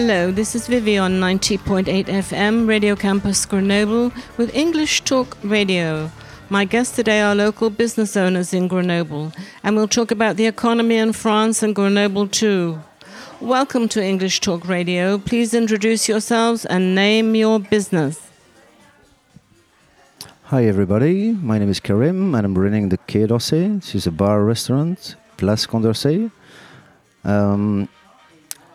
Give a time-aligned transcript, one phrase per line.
[0.00, 6.12] Hello, this is Vivi on 90.8 FM, Radio Campus Grenoble, with English Talk Radio.
[6.48, 9.32] My guests today are local business owners in Grenoble,
[9.64, 12.78] and we'll talk about the economy in France and Grenoble too.
[13.40, 15.18] Welcome to English Talk Radio.
[15.18, 18.20] Please introduce yourselves and name your business.
[20.44, 23.80] Hi everybody, my name is Karim and I'm running the Quai d'Orsay.
[23.80, 26.30] This is a bar restaurant, Place Condorcet.
[27.24, 27.88] Um,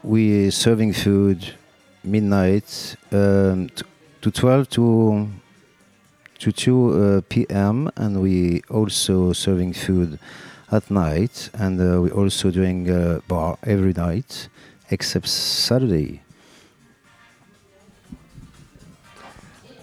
[0.04, 1.54] we serving food
[2.04, 3.70] midnight um,
[4.22, 5.30] to 12 to
[6.40, 7.90] to 2 uh, p.m.
[7.96, 10.20] and we also serving food
[10.72, 14.50] at night and uh, we also doing uh, bar every night
[14.92, 16.22] except Saturday.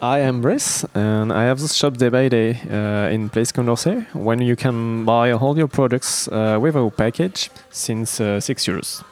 [0.03, 4.07] I am Brice, and I have this shop day by day uh, in Place Condorcet,
[4.15, 9.05] when you can buy all your products uh, with our package since uh, 6 euros.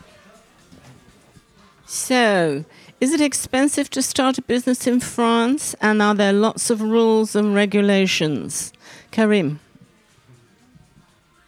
[1.91, 2.67] So,
[3.01, 5.75] is it expensive to start a business in France?
[5.81, 8.75] And are there lots of rules and regulations?
[9.11, 9.61] Karim.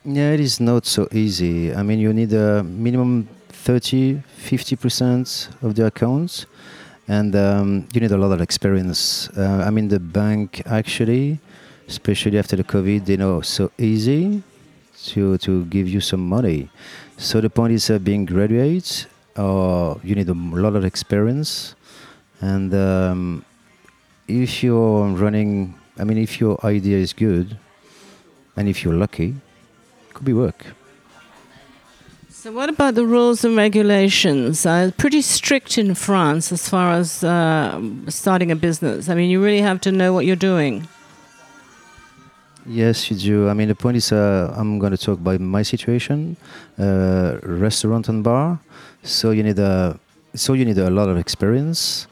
[0.03, 1.75] Yeah, it is not so easy.
[1.75, 6.47] I mean, you need a minimum 30, 50% of the accounts,
[7.07, 9.29] and um, you need a lot of experience.
[9.37, 11.39] Uh, I mean, the bank actually,
[11.87, 14.43] especially after the COVID, they know so easy
[15.05, 16.71] to to give you some money.
[17.19, 21.75] So the point is uh, being graduate uh, you need a lot of experience.
[22.41, 23.45] And um,
[24.31, 27.59] if you're running i mean if your idea is good
[28.57, 29.35] and if you're lucky
[30.09, 30.67] it could be work.
[32.29, 34.65] So what about the rules and regulations?
[34.65, 39.09] Uh, pretty strict in france as far as uh, starting a business.
[39.09, 40.87] I mean you really have to know what you're doing
[42.67, 43.49] Yes, you do.
[43.49, 46.37] I mean, the point is, uh, I'm going to talk about my situation,
[46.79, 48.61] uh, restaurant and bar.
[49.03, 49.99] So you need a,
[50.35, 52.07] so you need a lot of experience.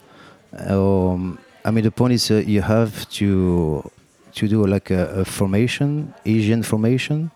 [0.57, 3.89] Um, I mean, the point is, uh, you have to,
[4.33, 7.31] to do like a, a, formation, Asian formation.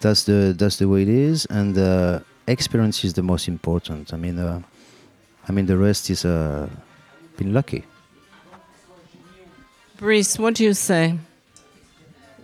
[0.00, 4.14] That's the that's the way it is, and uh, experience is the most important.
[4.14, 4.62] I mean, uh,
[5.48, 6.68] I mean, the rest is uh,
[7.36, 7.84] been lucky.
[9.96, 11.18] Brice, what do you say?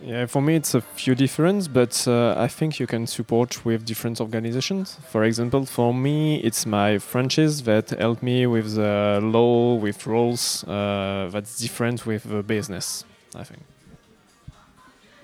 [0.05, 3.85] Yeah, for me it's a few difference, but uh, I think you can support with
[3.85, 4.99] different organizations.
[5.09, 10.63] For example, for me, it's my franchise that help me with the law, with rules.
[10.63, 13.63] Uh, that's different with the business, I think.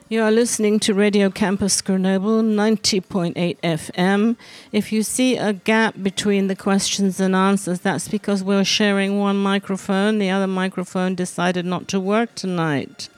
[0.09, 4.35] You are listening to Radio Campus Grenoble 90.8 FM.
[4.71, 9.37] If you see a gap between the questions and answers, that's because we're sharing one
[9.37, 10.17] microphone.
[10.17, 13.09] The other microphone decided not to work tonight.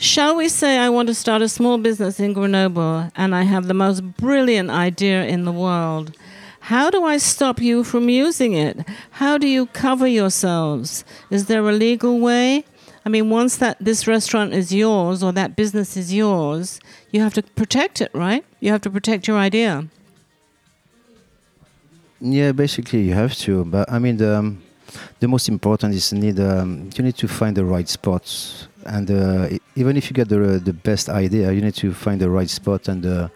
[0.00, 3.66] Shall we say I want to start a small business in Grenoble and I have
[3.66, 6.16] the most brilliant idea in the world?
[6.60, 8.86] How do I stop you from using it?
[9.10, 11.04] How do you cover yourselves?
[11.30, 12.64] Is there a legal way?
[13.04, 16.78] I mean, once that this restaurant is yours or that business is yours,
[17.10, 18.44] you have to protect it, right?
[18.60, 19.88] You have to protect your idea.
[22.20, 23.64] Yeah, basically you have to.
[23.64, 24.62] But I mean, the, um,
[25.20, 29.48] the most important is need um, you need to find the right spots and uh,
[29.76, 32.88] even if you get the the best idea, you need to find the right spot
[32.88, 33.28] and uh,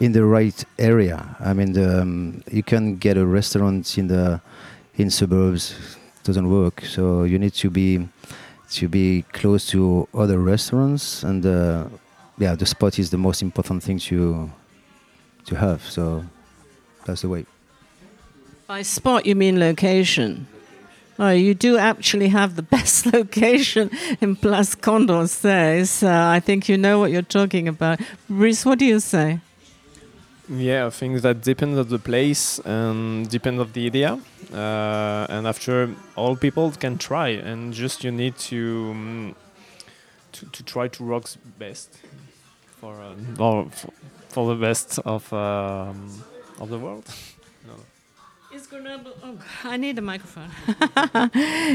[0.00, 1.36] in the right area.
[1.40, 4.40] I mean, the, um, you can get a restaurant in the
[4.96, 5.74] in suburbs
[6.24, 6.82] doesn't work.
[6.82, 8.08] So you need to be
[8.72, 11.86] to be close to other restaurants, and uh,
[12.38, 14.50] yeah, the spot is the most important thing to
[15.46, 15.82] to have.
[15.88, 16.24] So
[17.06, 17.46] that's the way.
[18.66, 20.46] By spot, you mean location.
[21.18, 23.90] Oh, you do actually have the best location
[24.20, 28.00] in Place Condorcet, so I think you know what you're talking about.
[28.28, 29.40] Brice, what do you say?
[30.48, 34.18] Yeah, I think that depends on the place and depends on the idea.
[34.52, 39.36] Uh, and after, all people can try, and just you need to um,
[40.32, 41.98] to, to try to rock best
[42.80, 43.14] for, uh,
[43.70, 43.92] for,
[44.28, 46.22] for the best of um,
[46.60, 47.04] of the world.
[48.54, 49.12] Is Grenoble?
[49.22, 50.50] Oh, I need a microphone.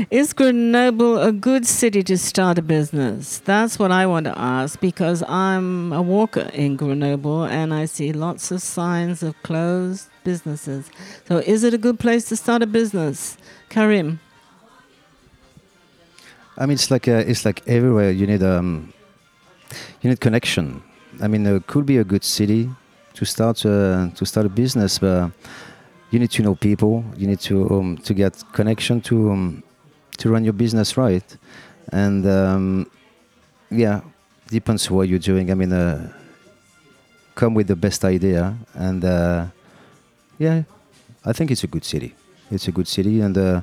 [0.12, 3.40] Is Grenoble a good city to start a business?
[3.40, 8.14] That's what I want to ask because I'm a walker in Grenoble and I see
[8.14, 10.92] lots of signs of closed businesses.
[11.28, 13.38] So, is it a good place to start a business,
[13.70, 14.20] Karim?
[16.60, 18.12] I mean, it's like a, it's like everywhere.
[18.12, 18.94] You need um,
[20.02, 20.84] you need connection.
[21.24, 22.70] I mean, it could be a good city
[23.16, 25.32] to start uh, to start a business, but
[26.12, 27.04] you need to know people.
[27.16, 29.64] You need to um, to get connection to um,
[30.18, 31.38] to run your business right,
[31.92, 32.90] and um,
[33.70, 34.02] yeah,
[34.48, 35.52] depends what you're doing.
[35.52, 36.12] I mean, uh,
[37.36, 39.46] come with the best idea, and uh,
[40.38, 40.64] yeah,
[41.26, 42.16] I think it's a good city.
[42.50, 43.62] It's a good city, and uh,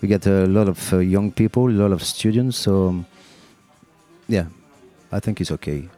[0.00, 2.58] we get a lot of uh, young people, a lot of students.
[2.58, 3.06] So um,
[4.28, 4.46] yeah,
[5.10, 5.88] I think it's okay.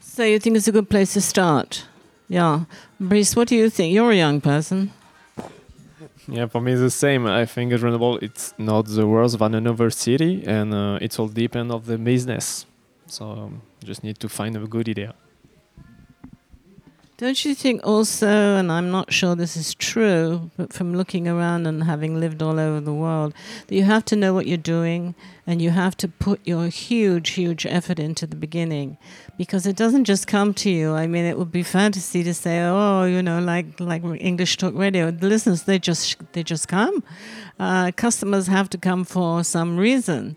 [0.00, 1.84] So you think it's a good place to start?
[2.28, 2.64] Yeah.
[2.98, 3.94] Brice, what do you think?
[3.94, 4.92] You're a young person.
[6.28, 7.26] Yeah, for me it's the same.
[7.26, 11.70] I think Grenoble it's not the worst than another city, and uh, it's all depend
[11.70, 12.66] of the business.
[13.06, 15.14] So um, just need to find a good idea.
[17.18, 21.66] Don't you think also, and I'm not sure this is true, but from looking around
[21.66, 23.32] and having lived all over the world,
[23.66, 25.14] that you have to know what you're doing
[25.46, 28.98] and you have to put your huge, huge effort into the beginning
[29.38, 30.92] because it doesn't just come to you.
[30.92, 34.74] I mean, it would be fantasy to say, oh, you know, like like English talk
[34.74, 35.10] radio.
[35.10, 37.02] The listeners, they just they just come.
[37.58, 40.36] Uh, customers have to come for some reason,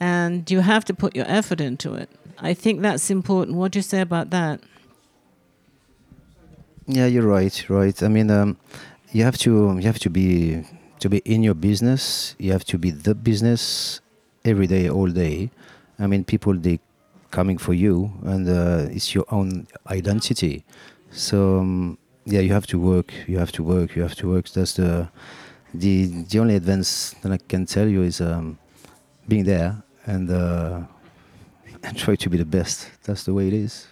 [0.00, 2.10] and you have to put your effort into it.
[2.38, 3.56] I think that's important.
[3.56, 4.60] What do you say about that?
[6.86, 7.64] Yeah, you're right.
[7.68, 8.00] Right.
[8.02, 8.56] I mean, um,
[9.12, 10.64] you have to you have to be
[11.00, 12.34] to be in your business.
[12.38, 14.00] You have to be the business
[14.44, 15.50] every day, all day.
[15.98, 16.78] I mean, people they
[17.30, 20.64] coming for you, and uh, it's your own identity.
[21.10, 23.12] So um, yeah, you have to work.
[23.26, 23.96] You have to work.
[23.96, 24.48] You have to work.
[24.50, 25.08] That's the
[25.74, 28.58] the the only advance that I can tell you is um,
[29.28, 30.82] being there and uh,
[31.84, 32.90] and try to be the best.
[33.04, 33.88] That's the way it is.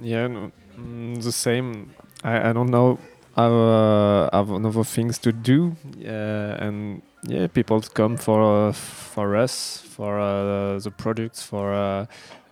[0.00, 1.94] Yeah, no, mm, the same.
[2.22, 2.98] I, I don't know.
[3.36, 9.36] I uh, have another things to do, uh, and yeah, people come for uh, for
[9.36, 12.06] us, for uh, the products, for uh,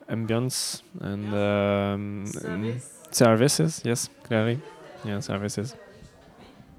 [0.08, 3.82] ambience and, um, and services.
[3.84, 4.60] Yes, clearly,
[5.04, 5.76] yeah, services.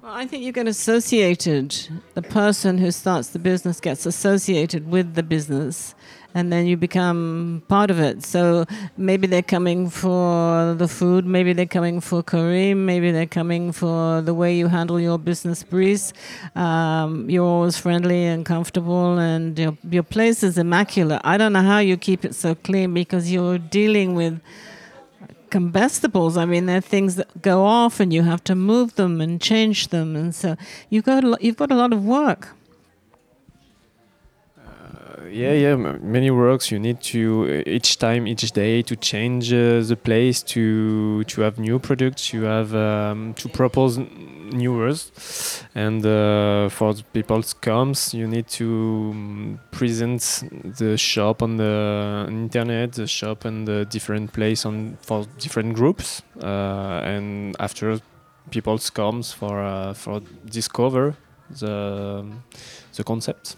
[0.02, 1.74] Well, I think you get associated.
[2.12, 5.94] The person who starts the business gets associated with the business,
[6.34, 8.24] and then you become part of it.
[8.24, 8.66] So
[8.96, 14.20] maybe they're coming for the food, maybe they're coming for Karim, maybe they're coming for
[14.20, 16.12] the way you handle your business, Brice.
[16.56, 21.20] Um, you're always friendly and comfortable, and your, your place is immaculate.
[21.24, 24.40] I don't know how you keep it so clean because you're dealing with
[25.50, 26.36] combustibles.
[26.36, 29.88] I mean, they're things that go off, and you have to move them and change
[29.88, 30.56] them, and so
[30.90, 32.48] you've got a, you've got a lot of work
[35.30, 36.70] yeah, yeah, many works.
[36.70, 41.58] You need to each time, each day, to change uh, the place, to to have
[41.58, 48.14] new products, you have um, to propose new works, and uh, for the people comes,
[48.14, 50.44] you need to um, present
[50.78, 56.22] the shop on the internet, the shop and the different place on for different groups,
[56.42, 58.00] uh, and after
[58.50, 61.14] people's comes for uh, for discover
[61.50, 62.24] the
[62.96, 63.56] the concept.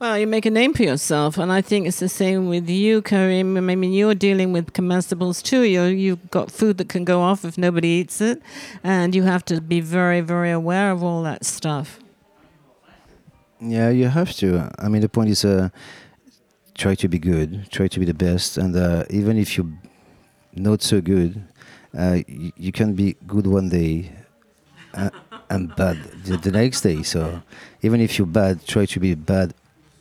[0.00, 3.02] Well, you make a name for yourself, and I think it's the same with you,
[3.02, 3.58] Karim.
[3.58, 5.60] I mean, you're dealing with comestibles too.
[5.60, 8.40] You you've got food that can go off if nobody eats it,
[8.82, 12.00] and you have to be very, very aware of all that stuff.
[13.60, 14.70] Yeah, you have to.
[14.78, 15.68] I mean, the point is, uh,
[16.72, 19.74] try to be good, try to be the best, and uh, even if you're
[20.54, 21.44] not so good,
[21.92, 24.12] uh, you, you can be good one day.
[24.94, 25.10] Uh,
[25.50, 27.02] and bad the, the next day.
[27.02, 27.42] So
[27.82, 29.52] even if you're bad, try to be bad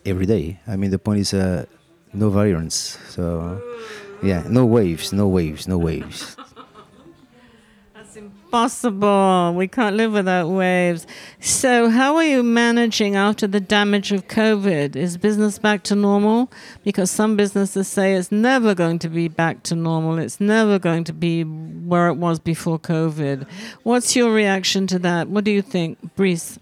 [0.05, 0.59] every day.
[0.67, 1.65] I mean, the point is uh,
[2.13, 2.97] no variance.
[3.09, 3.61] So,
[4.23, 6.35] yeah, no waves, no waves, no waves.
[7.93, 9.53] That's impossible.
[9.55, 11.05] We can't live without waves.
[11.39, 14.95] So, how are you managing after the damage of COVID?
[14.95, 16.51] Is business back to normal?
[16.83, 20.17] Because some businesses say it's never going to be back to normal.
[20.17, 23.45] It's never going to be where it was before COVID.
[23.83, 25.29] What's your reaction to that?
[25.29, 26.57] What do you think, Brice?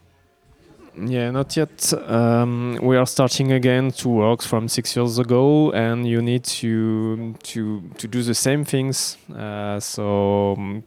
[1.00, 1.94] Yeah, not yet.
[2.08, 7.36] Um, we are starting again to work from six years ago, and you need to
[7.44, 9.18] to to do the same things.
[9.36, 10.84] Uh, so um,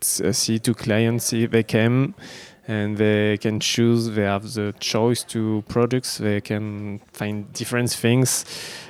[0.00, 2.14] see to clients if they came,
[2.66, 4.10] and they can choose.
[4.10, 6.18] They have the choice to products.
[6.18, 8.44] They can find different things,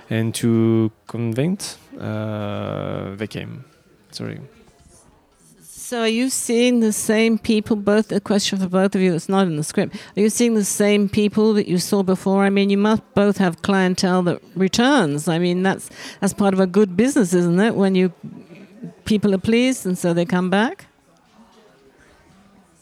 [0.08, 3.64] and to convince uh, they came.
[4.12, 4.40] Sorry.
[5.86, 7.76] So, are you seeing the same people?
[7.76, 9.12] Both a question for both of you.
[9.12, 9.94] It's not in the script.
[10.16, 12.42] Are you seeing the same people that you saw before?
[12.42, 15.28] I mean, you must both have clientele that returns.
[15.28, 17.74] I mean, that's that's part of a good business, isn't it?
[17.74, 18.14] When you
[19.04, 20.86] people are pleased and so they come back.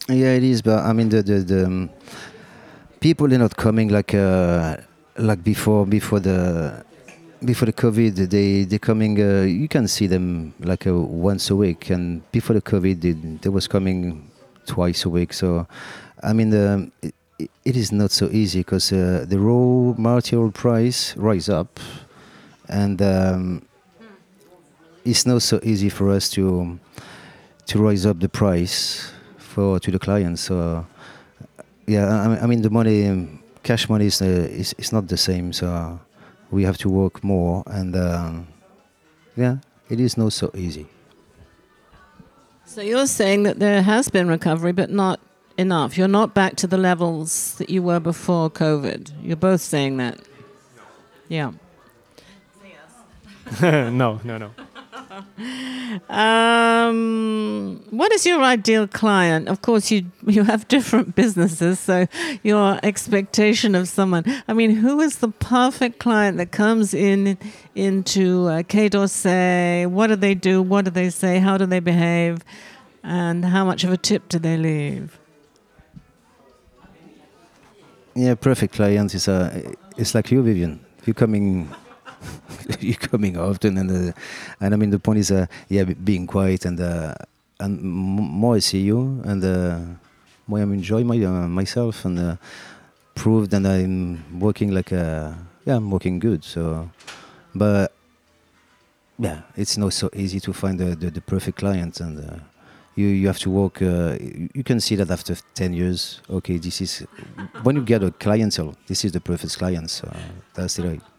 [0.09, 0.63] Yeah, it is.
[0.63, 1.91] But I mean, the the, the um,
[3.01, 4.77] people are not coming like uh,
[5.19, 6.85] like before before the
[7.45, 9.21] before the COVID, they they coming.
[9.21, 13.13] Uh, you can see them like uh, once a week, and before the COVID, they,
[13.13, 14.31] they was coming
[14.67, 15.33] twice a week.
[15.33, 15.67] So,
[16.23, 17.15] I mean, um, it,
[17.65, 21.81] it is not so easy because uh, the raw material price rise up,
[22.69, 23.63] and um,
[25.05, 26.79] it's not so easy for us to
[27.67, 30.39] to raise up the price for to the client.
[30.39, 30.87] So
[31.87, 33.29] yeah, I, I mean the money,
[33.63, 35.53] cash money is, uh, is is not the same.
[35.53, 35.99] So
[36.53, 38.47] we have to work more, and um,
[39.37, 39.57] yeah,
[39.89, 40.87] it is not so easy.
[42.65, 45.19] So you're saying that there has been recovery, but not
[45.59, 45.99] enough.
[45.99, 49.13] You're not back to the levels that you were before COVID.
[49.23, 50.19] You're both saying that.
[51.29, 51.53] Yeah.
[53.63, 54.51] no, no, no.
[56.09, 59.49] Um, what is your ideal client?
[59.49, 62.07] Of course, you you have different businesses, so
[62.43, 64.25] your expectation of someone.
[64.49, 67.37] I mean, who is the perfect client that comes in
[67.75, 69.87] into uh, d'Orsay?
[69.87, 70.63] What do they do?
[70.63, 71.39] What do they say?
[71.39, 72.39] How do they behave?
[73.03, 75.19] And how much of a tip do they leave?
[78.15, 80.81] Yeah, perfect client is uh, it's like you, Vivian.
[81.05, 81.69] You're coming
[82.81, 84.13] you're coming often, and uh,
[84.61, 87.15] and I mean the point is, uh, yeah, being quiet and uh,
[87.61, 89.79] and more I see you, and uh,
[90.47, 92.37] more I'm enjoying my uh, myself and uh,
[93.15, 94.91] prove that I'm working like
[95.65, 96.45] yeah, I'm working good.
[96.45, 96.91] So,
[97.55, 97.93] but
[99.19, 102.37] yeah, it's not so easy to find the the, the perfect client, and uh,
[102.97, 103.81] you you have to work.
[103.81, 107.07] Uh, you you can see that after ten years, okay, this is
[107.63, 109.91] when you get a clientele, this is the perfect client.
[109.91, 110.09] So
[110.55, 110.85] that's it.
[110.85, 111.12] Right.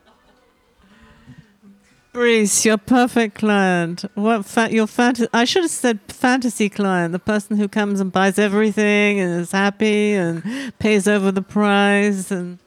[2.13, 4.05] Brice, your perfect client.
[4.13, 8.11] What fa- your fant- I should have said fantasy client, the person who comes and
[8.11, 10.43] buys everything and is happy and
[10.77, 12.59] pays over the price and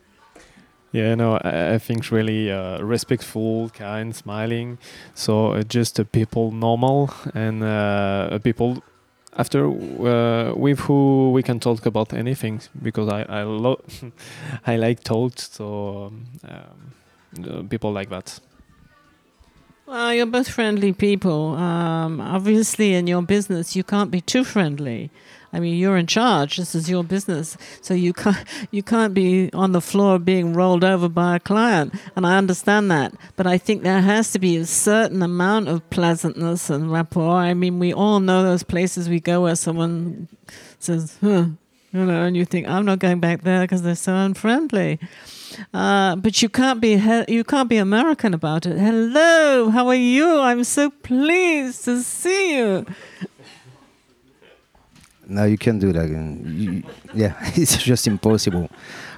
[0.93, 4.79] Yeah, no, I, I think really uh, respectful, kind, smiling.
[5.15, 8.83] So uh, just uh, people normal and uh, people
[9.39, 13.85] after uh, with who we can talk about anything because I I lo-
[14.67, 15.39] I like talk.
[15.39, 16.25] So um,
[17.45, 18.41] um, people like that.
[19.87, 21.55] Well, you're both friendly people.
[21.55, 25.11] Um, obviously, in your business, you can't be too friendly.
[25.53, 26.57] I mean, you're in charge.
[26.57, 30.83] This is your business, so you can't you can't be on the floor being rolled
[30.83, 31.95] over by a client.
[32.17, 35.89] And I understand that, but I think there has to be a certain amount of
[35.89, 37.37] pleasantness and rapport.
[37.37, 40.27] I mean, we all know those places we go where someone
[40.81, 41.47] says, "Huh,"
[41.93, 44.99] you know, and you think, "I'm not going back there because they're so unfriendly."
[45.73, 48.79] Uh, but you can't be he- you can't be American about it.
[48.79, 50.41] Hello, how are you?
[50.41, 52.87] I'm so pleased to see you.
[55.29, 56.09] No, you can't do that.
[56.09, 56.83] You,
[57.15, 58.71] yeah, it's just impossible.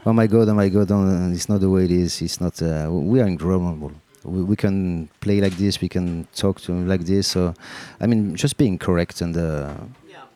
[0.07, 2.23] Oh my God, oh my God, oh, it's not the way it is.
[2.23, 2.61] It's not.
[2.63, 3.93] Uh, we are incredible.
[4.25, 5.81] We, we can play like this.
[5.81, 7.29] We can talk to him like this.
[7.29, 7.55] So,
[8.01, 9.75] I mean, just being correct and uh,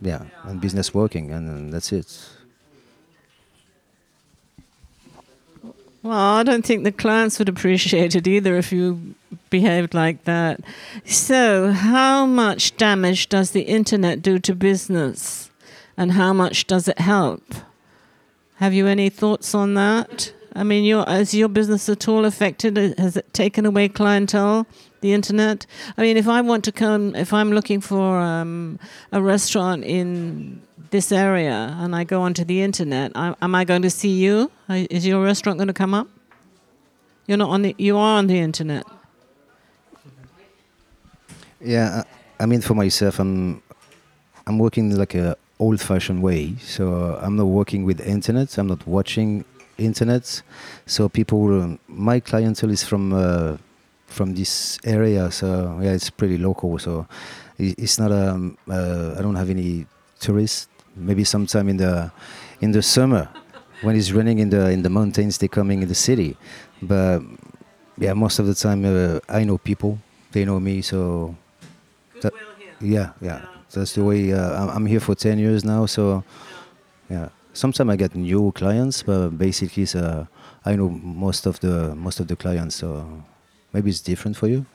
[0.03, 2.07] yeah, and business working, and, and that's it.
[6.03, 9.15] Well, I don't think the clients would appreciate it either if you
[9.51, 10.61] behaved like that.
[11.05, 15.51] So, how much damage does the internet do to business?
[15.97, 17.55] And how much does it help?
[18.57, 20.33] Have you any thoughts on that?
[20.55, 22.77] I mean, your, is your business at all affected?
[22.99, 24.67] Has it taken away clientele,
[25.03, 25.67] the internet?
[25.97, 28.79] I mean, if I want to come, if I'm looking for um,
[29.13, 33.83] a restaurant in this area and I go onto the internet, I, am I going
[33.83, 34.51] to see you?
[34.69, 36.09] Is your restaurant going to come up?
[37.27, 37.75] You're not on the.
[37.79, 38.85] You are on the internet.
[41.61, 42.03] Yeah,
[42.39, 43.63] I, I mean, for myself, I'm
[44.47, 46.57] I'm working like a old-fashioned way.
[46.59, 48.59] So I'm not working with internet.
[48.59, 49.45] I'm not watching
[49.79, 50.43] internet.
[50.87, 53.57] So people, um, my clientele is from uh,
[54.13, 55.31] from this area.
[55.31, 56.79] So yeah, it's pretty local.
[56.79, 57.07] So
[57.59, 59.87] it's not um uh, I don't have any
[60.21, 60.69] tourists.
[60.97, 62.13] Maybe sometime in the
[62.61, 63.29] in the summer
[63.83, 66.37] when it's raining in the in the mountains, they're coming in the city.
[66.83, 67.23] But
[67.99, 69.99] yeah, most of the time uh, I know people.
[70.33, 70.83] They know me.
[70.83, 71.35] So
[72.23, 72.33] That-
[72.81, 73.41] yeah, yeah.
[73.73, 74.33] That's the way.
[74.33, 76.25] Uh, I'm- I'm here for ten years now, so
[77.11, 77.29] yeah.
[77.55, 80.25] Sometimes I get new clients, but basically, uh,
[80.65, 82.77] I know most of the most of the clients.
[82.77, 82.89] So
[83.73, 84.67] maybe it's different for you.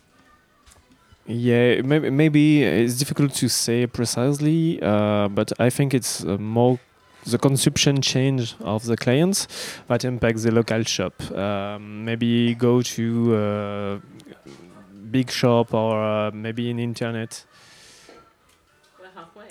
[1.25, 6.79] Yeah, maybe maybe it's difficult to say precisely, uh, but I think it's uh, more
[7.25, 9.47] the consumption change of the clients
[9.87, 11.21] that impacts the local shop.
[11.31, 13.99] Um, maybe go to uh,
[15.11, 17.43] big shop or uh, maybe in internet.
[18.97, 19.47] We're halfway.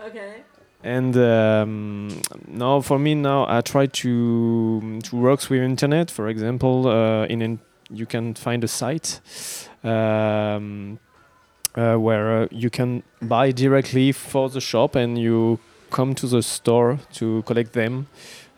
[0.06, 0.42] okay.
[0.86, 6.12] And um, now, for me now, I try to to work with internet.
[6.12, 7.58] For example, uh, in,
[7.90, 9.20] you can find a site
[9.82, 11.00] um,
[11.74, 15.58] uh, where uh, you can buy directly for the shop, and you
[15.90, 18.06] come to the store to collect them.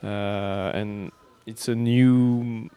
[0.05, 1.11] Uh, and
[1.47, 2.69] it's a new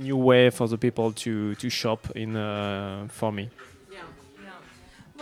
[0.00, 3.50] new way for the people to to shop in uh, for me.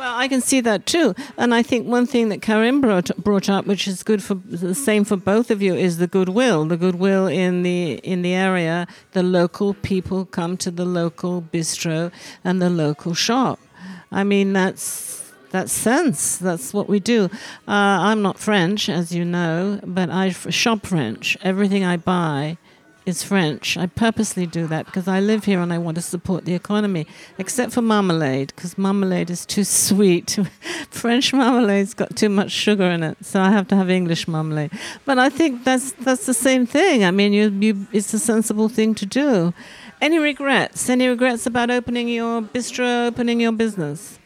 [0.01, 1.15] Well, I can see that too.
[1.37, 4.75] And I think one thing that Karim brought, brought up, which is good for the
[4.75, 6.65] same for both of you, is the goodwill.
[6.65, 8.87] The goodwill in the in the area.
[9.13, 12.11] The local people come to the local bistro
[12.43, 13.61] and the local shop.
[14.11, 16.39] I mean, that's that's sense.
[16.39, 17.25] That's what we do.
[17.69, 21.37] Uh, I'm not French, as you know, but I shop French.
[21.43, 22.57] Everything I buy
[23.07, 23.77] is French.
[23.77, 27.07] I purposely do that because I live here and I want to support the economy,
[27.39, 30.39] except for marmalade because marmalade is too sweet.
[30.91, 34.71] French marmalade's got too much sugar in it, so I have to have English marmalade.
[35.05, 37.05] But I think that's that's the same thing.
[37.05, 39.53] I mean, you, you it's a sensible thing to do.
[40.01, 40.89] Any regrets?
[40.89, 44.20] Any regrets about opening your bistro, opening your business?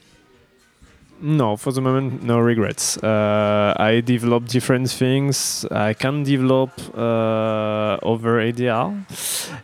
[1.20, 2.98] No, for the moment, no regrets.
[2.98, 5.64] Uh, I develop different things.
[5.70, 8.92] I can develop uh, over ADR,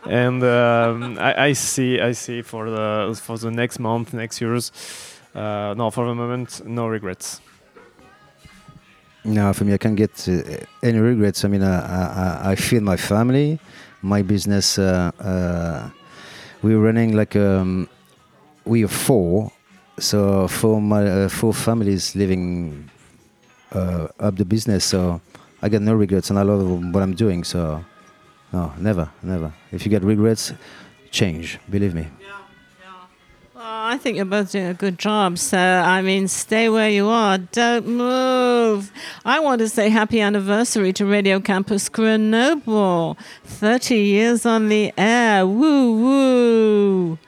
[0.07, 2.00] and um, I, I, see.
[2.00, 4.73] I see for the for the next month, next years.
[5.35, 7.40] Uh, no, for the moment, no regrets.
[9.25, 11.45] No, for me, I can't get uh, any regrets.
[11.45, 13.59] I mean, I, I, I feel my family,
[14.02, 14.78] my business.
[14.78, 15.90] Uh, uh,
[16.62, 17.88] we're running like um,
[18.64, 19.52] we are four
[20.00, 22.90] so for my uh, four families living
[23.73, 25.21] uh, up the business, so
[25.62, 27.45] I get no regrets, and I love what I'm doing.
[27.45, 27.85] So
[28.52, 29.52] no, never, never.
[29.71, 30.52] If you get regrets,
[31.11, 31.59] change.
[31.69, 32.09] Believe me.
[32.21, 32.38] Yeah,
[33.62, 35.38] I think you're both doing a good job.
[35.38, 37.38] So I mean, stay where you are.
[37.38, 38.90] Don't move.
[39.25, 43.19] I want to say happy anniversary to Radio Campus Grenoble.
[43.45, 45.47] Thirty years on the air.
[45.47, 47.19] Woo woo.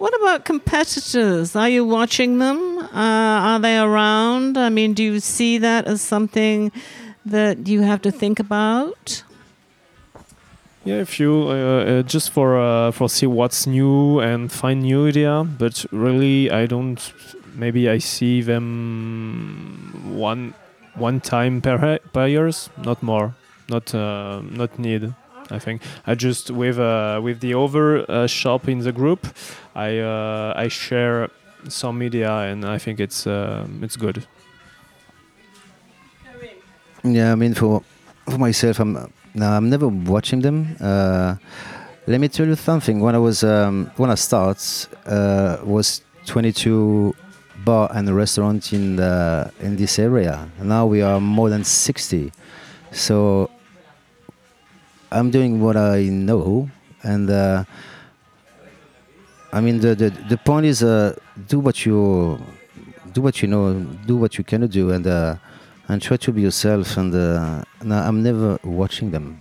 [0.00, 1.54] What about competitors?
[1.54, 2.78] Are you watching them?
[2.78, 4.56] Uh, are they around?
[4.56, 6.72] I mean, do you see that as something
[7.26, 9.22] that you have to think about?
[10.86, 15.06] Yeah, if you uh, uh, just for uh, for see what's new and find new
[15.06, 16.98] idea, but really I don't.
[17.54, 20.54] Maybe I see them one
[20.94, 23.34] one time per per years, not more,
[23.68, 25.12] not uh, not need.
[25.50, 29.26] I think I just with uh, with the other uh, shop in the group,
[29.74, 31.28] I uh, I share
[31.68, 34.26] some media and I think it's um, it's good.
[37.02, 37.82] Yeah, I mean for
[38.26, 40.76] for myself, I'm now I'm never watching them.
[40.80, 41.36] Uh,
[42.06, 43.00] let me tell you something.
[43.00, 47.14] When I was um, when I start uh, was 22
[47.64, 50.48] bar and restaurant in the, in this area.
[50.62, 52.32] Now we are more than 60.
[52.92, 53.50] So
[55.12, 56.70] I'm doing what I know,
[57.02, 57.64] and uh,
[59.52, 61.16] I mean the, the the point is uh,
[61.48, 62.38] do what you
[63.12, 63.74] do what you know,
[64.06, 65.34] do what you can do, and uh,
[65.88, 66.96] and try to be yourself.
[66.96, 69.40] And uh, I'm never watching them,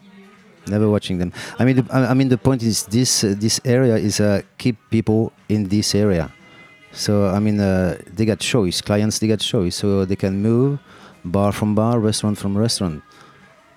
[0.66, 1.32] never watching them.
[1.60, 4.78] I mean, the, I mean the point is this uh, this area is uh, keep
[4.90, 6.32] people in this area.
[6.92, 10.80] So I mean they got choice, clients they got choice, so they can move
[11.24, 13.04] bar from bar, restaurant from restaurant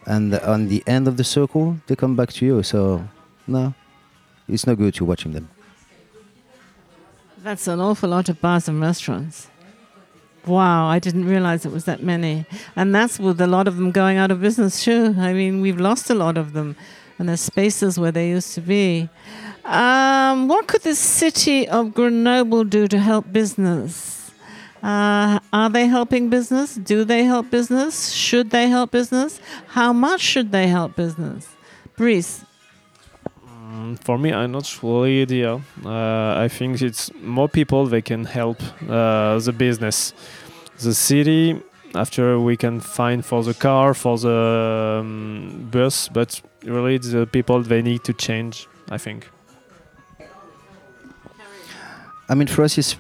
[0.07, 2.63] and on the end of the circle they come back to you.
[2.63, 3.07] So
[3.47, 3.75] no
[4.49, 5.49] it's no good to watching them
[7.43, 9.49] that's an awful lot of bars and restaurants.
[10.47, 12.47] Wow i didn't realize it was that many.
[12.77, 15.15] And that's with a lot of them going out of business too.
[15.19, 16.77] I mean we've lost a lot of them
[17.19, 19.09] and there's spaces where they used to be.
[19.65, 24.22] Um, what could the city of grenoble do to help business
[24.83, 26.75] uh, are they helping business?
[26.75, 28.11] Do they help business?
[28.11, 29.41] Should they help business?
[29.69, 31.49] How much should they help business?
[31.97, 32.45] Brice.
[33.47, 35.61] Um, for me, I'm not really idea.
[35.85, 40.13] Uh, I think it's more people they can help uh, the business.
[40.81, 41.63] The city,
[41.95, 47.63] after we can find for the car, for the um, bus, but really the people
[47.63, 48.67] they need to change.
[48.91, 49.29] I think.
[52.29, 52.97] I mean, for us, it's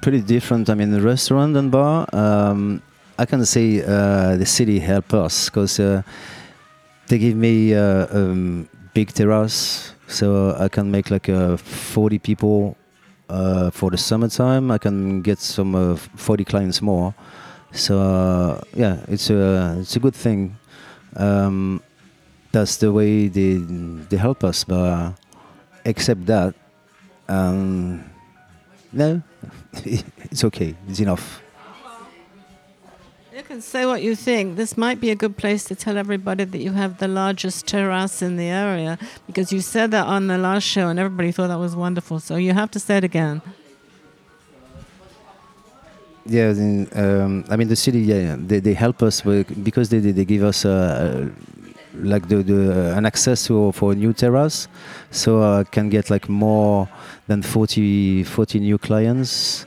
[0.00, 0.70] pretty different.
[0.70, 2.06] I mean, restaurant and bar.
[2.12, 2.82] Um,
[3.18, 6.02] I can say uh, the city help us because uh,
[7.08, 12.18] they give me a uh, um, big terrace, so I can make like uh, 40
[12.18, 12.76] people
[13.28, 14.70] uh, for the summertime.
[14.70, 17.14] I can get some uh, 40 clients more.
[17.72, 20.56] So yeah, it's a it's a good thing.
[21.16, 21.82] Um,
[22.52, 23.58] that's the way they
[24.08, 25.12] they help us, but
[25.84, 26.54] except that.
[27.28, 28.04] Um,
[28.92, 29.22] no,
[29.84, 30.74] it's okay.
[30.88, 31.42] It's enough.
[33.34, 34.56] You can say what you think.
[34.56, 38.22] This might be a good place to tell everybody that you have the largest terrace
[38.22, 41.58] in the area because you said that on the last show and everybody thought that
[41.58, 42.20] was wonderful.
[42.20, 43.40] So you have to say it again.
[46.26, 46.50] Yeah,
[46.92, 48.00] um, I mean the city.
[48.00, 51.30] Yeah, they, they help us with, because they, they, give us uh,
[51.94, 54.68] like the, the an access to for a new terrace,
[55.10, 56.88] so I can get like more
[57.26, 59.66] than 40, 40 new clients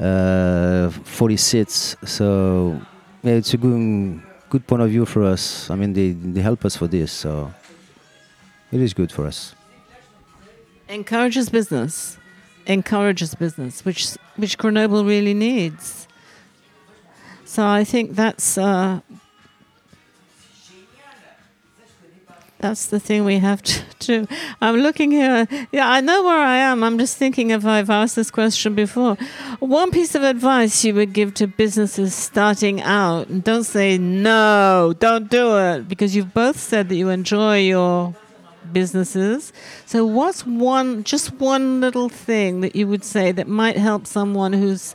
[0.00, 1.96] uh, 40 seats.
[2.04, 2.80] So
[3.22, 5.70] yeah, it's a good good point of view for us.
[5.70, 7.52] I mean, they they help us for this, so
[8.72, 9.54] it is good for us.
[10.88, 12.18] Encourages business,
[12.66, 16.08] encourages business, which which Grenoble really needs.
[17.44, 19.00] So I think that's uh,
[22.60, 24.26] That's the thing we have to do.
[24.60, 25.48] I'm looking here.
[25.72, 26.84] Yeah, I know where I am.
[26.84, 29.16] I'm just thinking if I've asked this question before.
[29.60, 34.94] One piece of advice you would give to businesses starting out, and don't say no,
[34.98, 38.14] don't do it, because you've both said that you enjoy your
[38.74, 39.54] businesses.
[39.86, 44.52] So, what's one, just one little thing that you would say that might help someone
[44.52, 44.94] who's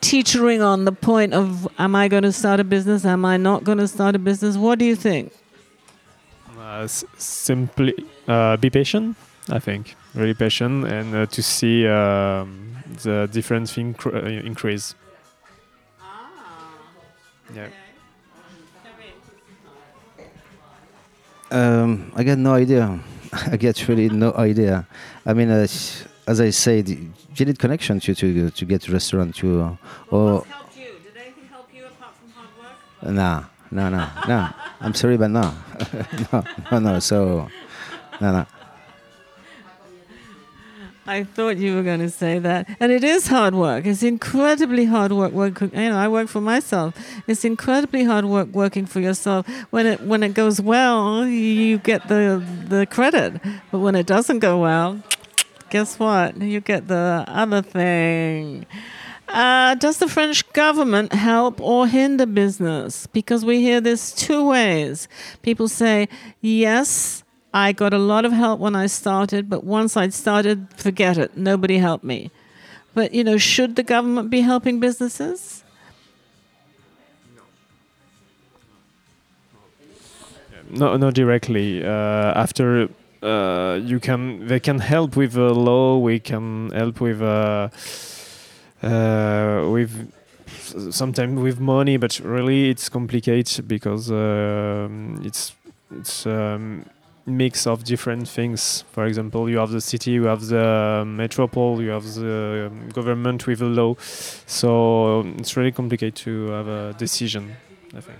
[0.00, 3.04] teetering on the point of, am I going to start a business?
[3.04, 4.56] Am I not going to start a business?
[4.56, 5.32] What do you think?
[6.68, 7.94] Uh, simply
[8.26, 9.16] uh, be patient.
[9.48, 14.94] I think really patient and uh, to see um, the difference inc- uh, increase.
[15.98, 16.28] Ah.
[17.54, 17.68] Yeah.
[21.50, 23.00] Um, I got no idea.
[23.32, 24.86] I get really no idea.
[25.24, 25.66] I mean, uh,
[26.26, 29.62] as I said, you need connection to to to get to restaurant to.
[29.62, 29.76] Uh,
[30.10, 30.84] or helped you?
[30.84, 33.14] Did anything help you apart from hard work?
[33.14, 34.48] Nah, no, no, no.
[34.80, 35.54] I'm sorry, but no,
[36.32, 36.98] no, no, no.
[37.00, 37.48] So,
[38.20, 38.46] no, no.
[41.08, 43.86] I thought you were going to say that, and it is hard work.
[43.86, 45.32] It's incredibly hard work.
[45.32, 46.94] Work, you know, I work for myself.
[47.26, 49.48] It's incredibly hard work working for yourself.
[49.70, 54.40] When it when it goes well, you get the the credit, but when it doesn't
[54.40, 55.02] go well,
[55.70, 56.36] guess what?
[56.42, 58.66] You get the other thing.
[59.28, 63.06] Uh, does the French government help or hinder business?
[63.06, 65.06] Because we hear this two ways.
[65.42, 66.08] People say,
[66.40, 71.18] yes, I got a lot of help when I started, but once I'd started, forget
[71.18, 71.36] it.
[71.36, 72.30] Nobody helped me.
[72.94, 75.62] But, you know, should the government be helping businesses?
[80.70, 81.84] No, not directly.
[81.84, 82.88] Uh, after
[83.22, 85.98] uh, you can, they can help with the law.
[85.98, 87.68] We can help with uh,
[88.82, 90.12] with
[90.90, 94.88] sometimes with money, but really it's complicated because uh,
[95.22, 95.54] it's
[95.90, 96.84] it's um,
[97.26, 98.84] mix of different things.
[98.92, 103.46] For example, you have the city, you have the metropole, you have the um, government
[103.46, 103.94] with a law.
[104.46, 107.56] So um, it's really complicated to have a decision.
[107.94, 108.18] I think.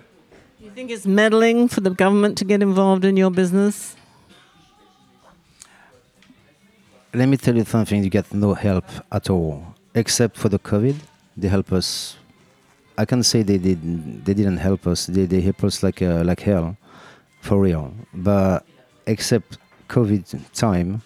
[0.59, 3.97] Do you think it's meddling for the government to get involved in your business?
[7.15, 8.05] Let me tell you something.
[8.05, 10.97] You get no help at all except for the COVID,
[11.37, 12.17] they help us.
[12.97, 14.25] I can say they did.
[14.25, 15.07] They didn't help us.
[15.07, 16.77] They they help us like uh, like hell,
[17.41, 17.93] for real.
[18.15, 18.65] But
[19.07, 19.59] except
[19.89, 20.23] COVID
[20.55, 21.03] time,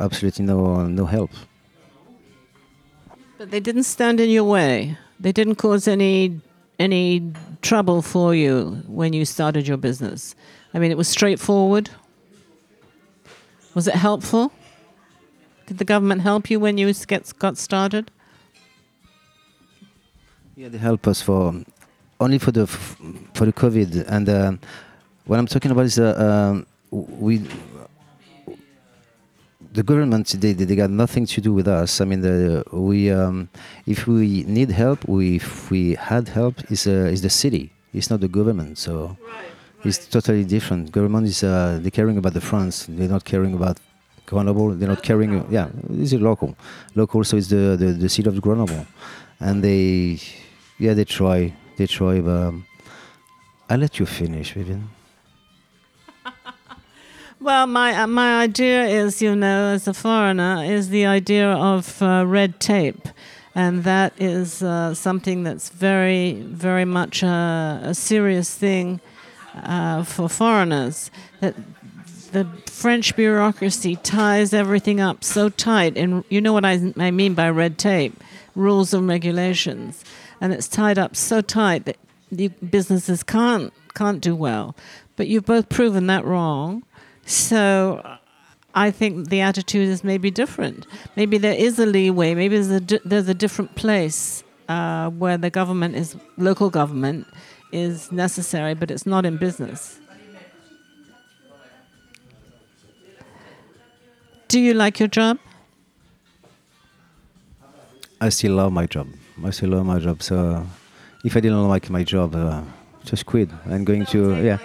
[0.00, 1.30] absolutely no no help.
[3.38, 4.96] But they didn't stand in your way.
[5.20, 6.40] They didn't cause any
[6.78, 10.34] any trouble for you when you started your business.
[10.74, 11.90] I mean, it was straightforward.
[13.74, 14.52] Was it helpful?
[15.66, 18.10] Did the government help you when you get, got started?
[20.56, 21.54] Yeah, they help us for
[22.20, 24.52] only for the for the COVID, and uh,
[25.26, 27.42] what I'm talking about is uh, um, we
[29.72, 32.00] the government they, they got nothing to do with us.
[32.00, 33.48] I mean, the, we um,
[33.86, 37.72] if we need help, we if we had help, is uh, is the city.
[37.94, 38.78] It's not the government.
[38.78, 39.86] So right, right.
[39.86, 40.92] it's totally different.
[40.92, 42.86] Government is uh, they're caring about the France.
[42.88, 43.78] They're not caring about
[44.26, 44.70] Grenoble.
[44.70, 45.46] They're not carrying.
[45.50, 46.56] Yeah, this is local.
[46.94, 48.86] Local, so it's the, the, the seat of Grenoble,
[49.40, 50.18] and they,
[50.78, 51.54] yeah, they try.
[51.76, 52.66] They try, but um,
[53.68, 54.90] I'll let you finish, Vivian.
[57.40, 62.02] well, my uh, my idea is, you know, as a foreigner, is the idea of
[62.02, 63.08] uh, red tape,
[63.54, 69.00] and that is uh, something that's very, very much a, a serious thing
[69.54, 71.10] uh, for foreigners.
[71.40, 71.54] That
[72.32, 77.34] the French bureaucracy ties everything up so tight, and you know what I, I mean
[77.34, 78.14] by red tape
[78.54, 80.04] rules and regulations.
[80.40, 81.96] And it's tied up so tight that
[82.30, 84.76] the businesses can't, can't do well.
[85.16, 86.82] But you've both proven that wrong.
[87.24, 88.18] So
[88.74, 90.86] I think the attitude is maybe different.
[91.16, 92.34] Maybe there is a leeway.
[92.34, 97.26] Maybe there's a, di- there's a different place uh, where the government is local government
[97.70, 99.98] is necessary, but it's not in business.
[104.52, 105.38] Do you like your job?
[108.20, 109.06] I still love my job.
[109.42, 110.22] I still love my job.
[110.22, 110.66] So
[111.24, 112.60] if I didn't like my job, uh,
[113.02, 113.48] just quit.
[113.64, 114.58] I'm going to yeah,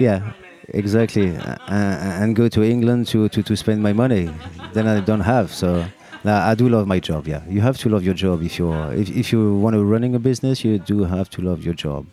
[0.00, 0.32] yeah,
[0.70, 4.30] exactly, uh, and go to England to, to, to spend my money.
[4.72, 5.52] then I don't have.
[5.52, 5.84] So
[6.24, 7.28] I do love my job.
[7.28, 10.14] Yeah, you have to love your job if you're if, if you want to running
[10.14, 10.64] a business.
[10.64, 12.06] You do have to love your job.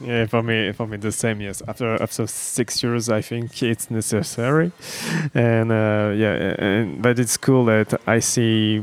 [0.00, 1.42] Yeah, for me, for me, the same.
[1.42, 4.72] Yes, after after six years, I think it's necessary,
[5.34, 8.80] and uh, yeah, and but it's cool that I see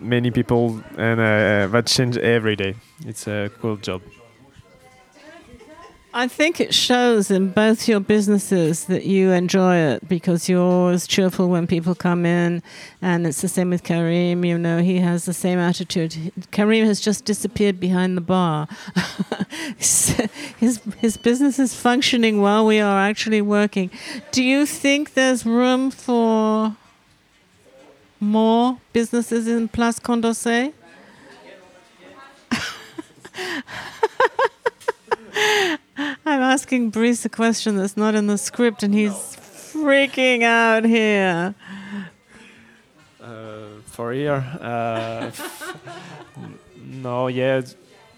[0.00, 2.76] many people and uh, that change every day.
[3.04, 4.00] It's a cool job.
[6.18, 11.06] I think it shows in both your businesses that you enjoy it because you're always
[11.06, 12.60] cheerful when people come in,
[13.00, 14.44] and it's the same with Karim.
[14.44, 16.32] You know, he has the same attitude.
[16.50, 18.66] Karim has just disappeared behind the bar.
[19.76, 23.88] his his business is functioning while we are actually working.
[24.32, 26.74] Do you think there's room for
[28.18, 30.72] more businesses in Place Condorcet?
[36.48, 41.54] Asking Brice a question that's not in the script, and he's freaking out here.
[43.20, 45.30] Uh, for here, uh,
[47.02, 47.60] no, yeah,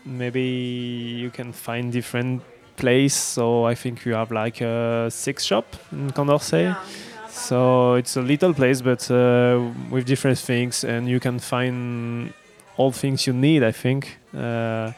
[0.05, 2.43] maybe you can find different
[2.77, 3.17] place.
[3.17, 6.77] So I think you have like a six shop in Condorcet.
[6.77, 6.85] Yeah.
[7.31, 12.33] So it's a little place, but uh, with different things, and you can find
[12.77, 13.65] all things you need.
[13.65, 14.19] I think.
[14.33, 14.93] Uh,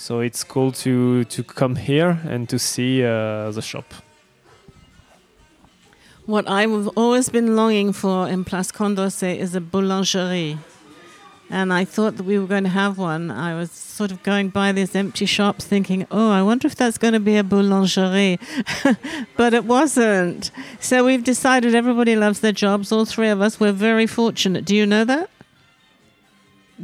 [0.00, 3.84] so it's cool to to come here and to see uh, the shop.
[6.24, 10.58] What I've always been longing for in Place Condorcet is a boulangerie.
[11.52, 13.30] And I thought that we were going to have one.
[13.30, 16.96] I was sort of going by these empty shops thinking, oh, I wonder if that's
[16.96, 18.38] going to be a boulangerie.
[19.36, 20.52] but it wasn't.
[20.78, 23.58] So we've decided everybody loves their jobs, all three of us.
[23.58, 24.64] We're very fortunate.
[24.64, 25.28] Do you know that?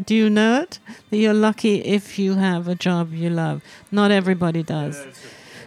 [0.04, 0.78] Do you know it?
[1.10, 3.62] That you're lucky if you have a job you love.
[3.90, 5.04] Not everybody does.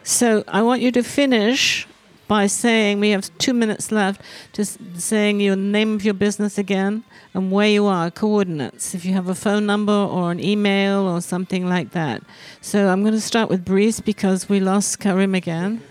[0.03, 1.87] So I want you to finish
[2.27, 4.21] by saying we have two minutes left,
[4.53, 9.13] just saying your name of your business again and where you are, coordinates, if you
[9.13, 12.21] have a phone number or an email or something like that.
[12.61, 15.81] So I'm going to start with Brice because we lost Karim again.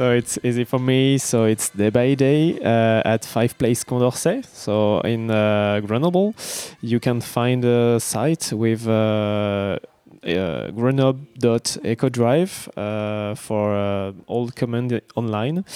[0.00, 1.18] So it's easy for me.
[1.18, 4.46] So it's day by day uh, at Five Place Condorcet.
[4.46, 6.34] So in uh, Grenoble,
[6.80, 9.78] you can find a site with uh,
[10.24, 15.66] uh, grenoble.ecodrive uh, for uh, all command online,